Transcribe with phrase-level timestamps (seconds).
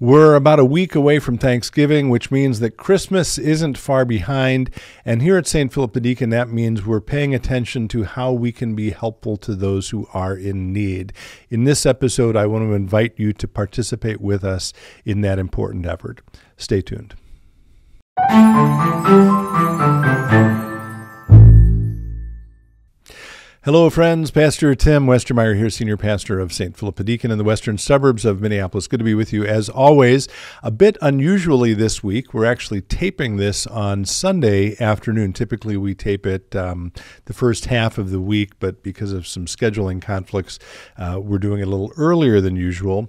[0.00, 4.70] We're about a week away from Thanksgiving, which means that Christmas isn't far behind.
[5.04, 5.72] And here at St.
[5.72, 9.54] Philip the Deacon, that means we're paying attention to how we can be helpful to
[9.54, 11.12] those who are in need.
[11.48, 14.72] In this episode, I want to invite you to participate with us
[15.04, 16.22] in that important effort.
[16.56, 17.14] Stay tuned.
[23.64, 24.30] Hello, friends.
[24.30, 26.76] Pastor Tim Westermeyer here, Senior Pastor of St.
[26.76, 28.86] Philip Deacon in the western suburbs of Minneapolis.
[28.86, 30.28] Good to be with you as always.
[30.62, 35.32] A bit unusually this week, we're actually taping this on Sunday afternoon.
[35.32, 36.92] Typically, we tape it um,
[37.24, 40.58] the first half of the week, but because of some scheduling conflicts,
[40.98, 43.08] uh, we're doing it a little earlier than usual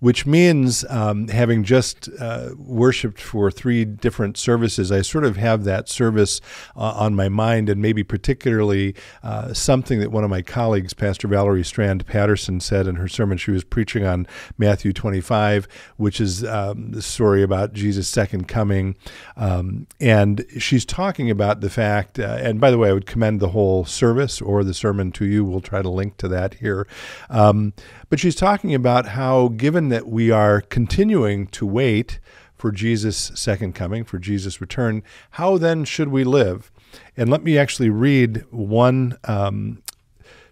[0.00, 5.64] which means um, having just uh, worshiped for three different services, I sort of have
[5.64, 6.40] that service
[6.74, 11.28] uh, on my mind, and maybe particularly uh, something that one of my colleagues, Pastor
[11.28, 13.36] Valerie Strand Patterson, said in her sermon.
[13.36, 14.26] She was preaching on
[14.56, 15.68] Matthew 25,
[15.98, 18.96] which is um, the story about Jesus' second coming.
[19.36, 23.40] Um, and she's talking about the fact, uh, and by the way, I would commend
[23.40, 25.44] the whole service or the sermon to you.
[25.44, 26.86] We'll try to link to that here.
[27.28, 27.74] Um,
[28.08, 32.18] but she's talking about how, given that we are continuing to wait
[32.54, 35.02] for Jesus' second coming, for Jesus' return,
[35.32, 36.70] how then should we live?
[37.16, 39.82] And let me actually read one um,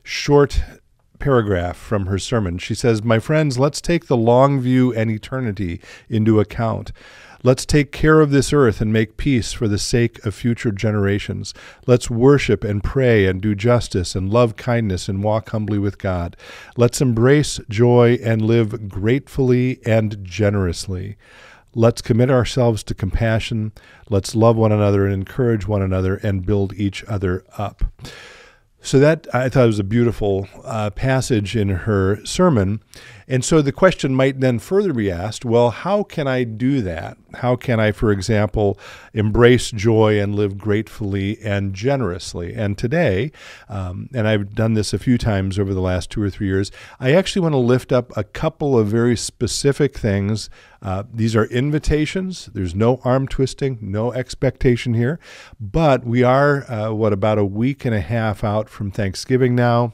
[0.03, 0.62] short
[1.19, 2.59] paragraph from her sermon.
[2.59, 6.92] She says, My friends, let's take the long view and eternity into account.
[7.44, 11.55] Let's take care of this earth and make peace for the sake of future generations.
[11.86, 16.36] Let's worship and pray and do justice and love kindness and walk humbly with God.
[16.77, 21.16] Let's embrace joy and live gratefully and generously.
[21.75, 23.70] Let's commit ourselves to compassion.
[24.11, 27.84] Let's love one another and encourage one another and build each other up.
[28.81, 32.81] So that I thought was a beautiful uh, passage in her sermon.
[33.31, 37.19] And so the question might then further be asked well, how can I do that?
[37.34, 38.79] How can I, for example,
[39.12, 42.55] embrace joy and live gratefully and generously?
[42.55, 43.31] And today,
[43.69, 46.71] um, and I've done this a few times over the last two or three years,
[46.99, 50.49] I actually want to lift up a couple of very specific things.
[50.81, 52.47] Uh, these are invitations.
[52.55, 55.19] There's no arm twisting, no expectation here.
[55.60, 59.93] But we are, uh, what, about a week and a half out from Thanksgiving now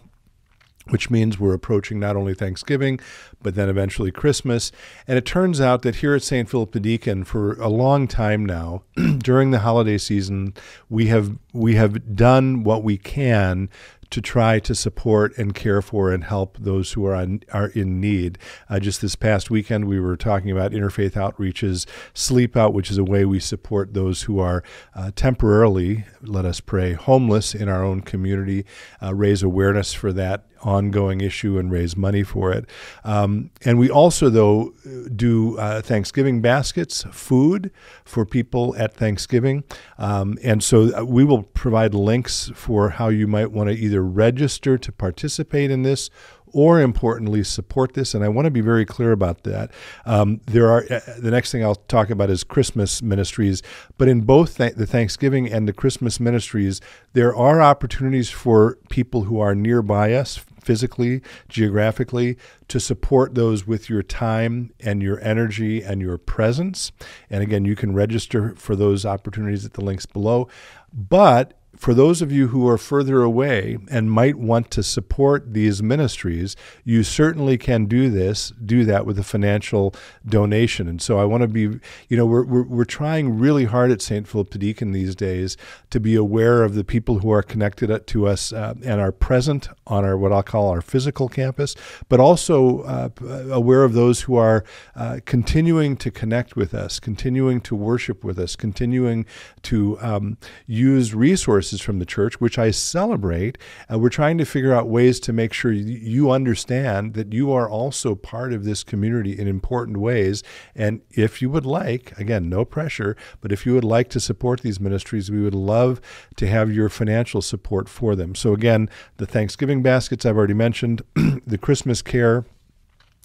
[0.89, 3.01] which means we're approaching not only Thanksgiving,
[3.43, 4.71] but then eventually Christmas.
[5.09, 6.49] And it turns out that here at St.
[6.49, 8.83] Philip the Deacon, for a long time now,
[9.19, 10.55] during the holiday season,
[10.91, 13.71] we have we have done what we can
[14.15, 18.01] to try to support and care for and help those who are on, are in
[18.01, 18.39] need.
[18.71, 22.97] Uh, just this past weekend, we were talking about Interfaith Outreach's, Sleep Out, which is
[22.97, 24.63] a way we support those who are
[24.95, 28.65] uh, temporarily, let us pray, homeless in our own community,
[29.03, 32.67] uh, raise awareness for that ongoing issue and raise money for it.
[33.05, 34.75] Um, and we also, though,
[35.15, 37.71] do uh, Thanksgiving baskets, food
[38.05, 39.65] for people at Thanksgiving.
[39.99, 44.03] Um, and so uh, we will provide links for how you might want to either
[44.03, 46.11] register to participate in this
[46.55, 49.71] or importantly support this and i want to be very clear about that
[50.07, 53.61] um, there are uh, the next thing i'll talk about is christmas ministries
[53.99, 56.81] but in both th- the thanksgiving and the christmas ministries
[57.13, 62.37] there are opportunities for people who are nearby us physically, geographically,
[62.69, 66.93] to support those with your time and your energy and your presence.
[67.31, 70.49] And again, you can register for those opportunities at the links below.
[70.93, 75.83] But for those of you who are further away and might want to support these
[75.83, 80.89] ministries, you certainly can do this, do that with a financial donation.
[80.89, 84.03] And so I want to be, you know, we're, we're, we're trying really hard at
[84.03, 84.27] St.
[84.29, 85.57] Philip Deacon these days
[85.91, 89.69] to be aware of the people who are connected to us uh, and are present
[89.87, 91.75] on our, what I'll call our physical campus,
[92.09, 93.09] but also uh,
[93.51, 94.65] aware of those who are
[94.95, 99.27] uh, continuing to connect with us, continuing to worship with us, continuing
[99.63, 103.57] to um, use resources resources from the church, which I celebrate.
[103.89, 108.15] We're trying to figure out ways to make sure you understand that you are also
[108.15, 110.43] part of this community in important ways.
[110.75, 114.61] And if you would like, again, no pressure, but if you would like to support
[114.61, 116.01] these ministries, we would love
[116.37, 118.35] to have your financial support for them.
[118.35, 121.03] So, again, the Thanksgiving baskets I've already mentioned,
[121.47, 122.45] the Christmas care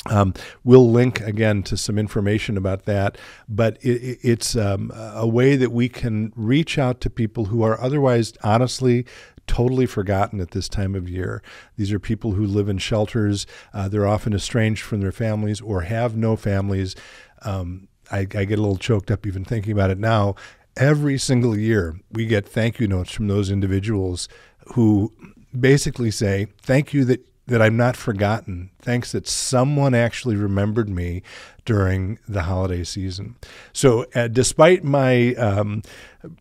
[0.05, 3.17] um, we'll link again to some information about that,
[3.47, 7.79] but it, it's um, a way that we can reach out to people who are
[7.79, 9.05] otherwise, honestly,
[9.45, 11.41] totally forgotten at this time of year.
[11.75, 13.45] These are people who live in shelters.
[13.73, 16.95] Uh, they're often estranged from their families or have no families.
[17.41, 20.35] Um, I, I get a little choked up even thinking about it now.
[20.77, 24.29] Every single year, we get thank you notes from those individuals
[24.75, 25.11] who
[25.57, 28.69] basically say, Thank you that that I'm not forgotten.
[28.81, 31.21] Thanks that someone actually remembered me
[31.65, 33.35] during the holiday season.
[33.73, 35.83] So, uh, despite my um,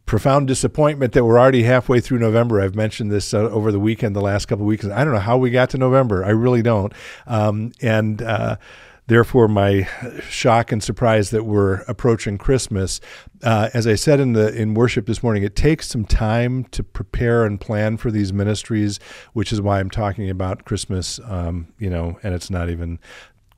[0.06, 4.14] profound disappointment that we're already halfway through November, I've mentioned this uh, over the weekend,
[4.14, 4.84] the last couple of weeks.
[4.84, 6.25] I don't know how we got to November.
[6.25, 6.93] I really don't.
[7.26, 8.56] Um, and uh,
[9.08, 9.88] therefore my
[10.28, 13.00] shock and surprise that we're approaching Christmas.
[13.43, 16.82] Uh, as I said in the in worship this morning, it takes some time to
[16.82, 19.00] prepare and plan for these ministries,
[19.32, 21.19] which is why I'm talking about Christmas.
[21.25, 23.00] Um, you know, and it's not even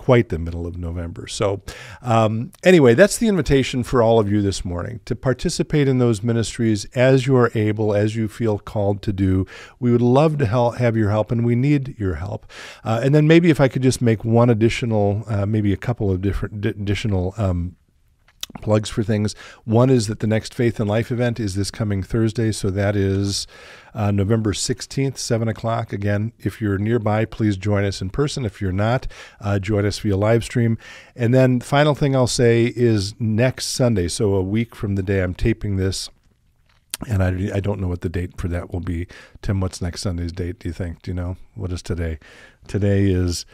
[0.00, 1.26] quite the middle of November.
[1.26, 1.60] So,
[2.00, 6.22] um, anyway, that's the invitation for all of you this morning to participate in those
[6.22, 9.44] ministries as you are able, as you feel called to do.
[9.78, 12.50] We would love to help, have your help, and we need your help.
[12.82, 16.10] Uh, and then maybe if I could just make one additional, uh, maybe a couple
[16.10, 17.76] of different additional um,
[18.60, 19.34] plugs for things.
[19.64, 22.96] One is that the next Faith and Life event is this coming Thursday, so that
[22.96, 23.46] is
[23.94, 25.92] uh, November 16th, 7 o'clock.
[25.92, 28.44] Again, if you're nearby, please join us in person.
[28.44, 29.06] If you're not,
[29.40, 30.78] uh, join us via live stream.
[31.16, 35.20] And then, final thing I'll say is next Sunday, so a week from the day
[35.22, 36.10] I'm taping this.
[37.08, 39.06] And I, I don't know what the date for that will be.
[39.40, 41.00] Tim, what's next Sunday's date, do you think?
[41.00, 41.38] Do you know?
[41.54, 42.18] What is today?
[42.68, 43.46] Today is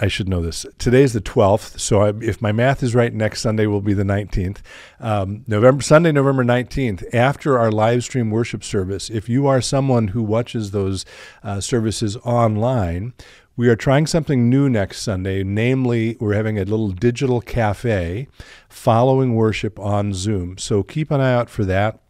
[0.00, 0.64] I should know this.
[0.78, 3.92] Today is the 12th, so I, if my math is right, next Sunday will be
[3.92, 4.58] the 19th.
[4.98, 9.10] Um, November Sunday, November 19th, after our live stream worship service.
[9.10, 11.04] If you are someone who watches those
[11.42, 13.12] uh, services online,
[13.54, 15.44] we are trying something new next Sunday.
[15.44, 18.28] Namely, we're having a little digital cafe
[18.70, 20.56] following worship on Zoom.
[20.56, 22.01] So keep an eye out for that.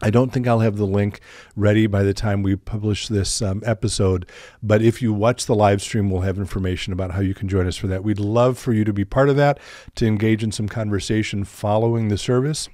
[0.00, 1.20] I don't think I'll have the link
[1.56, 4.26] ready by the time we publish this um, episode,
[4.62, 7.66] but if you watch the live stream, we'll have information about how you can join
[7.66, 8.04] us for that.
[8.04, 9.58] We'd love for you to be part of that,
[9.96, 12.68] to engage in some conversation following the service.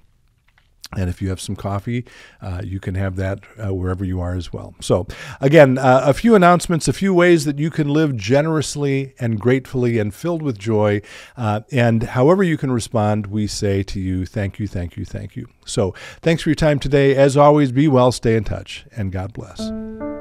[0.97, 2.05] And if you have some coffee,
[2.41, 4.75] uh, you can have that uh, wherever you are as well.
[4.81, 5.07] So,
[5.41, 9.99] again, uh, a few announcements, a few ways that you can live generously and gratefully
[9.99, 11.01] and filled with joy.
[11.37, 15.35] Uh, and however you can respond, we say to you, thank you, thank you, thank
[15.35, 15.49] you.
[15.65, 17.17] So, thanks for your time today.
[17.17, 20.14] As always, be well, stay in touch, and God bless.